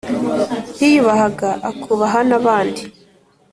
[0.79, 2.83] yiyubahaga akubaha nabandi.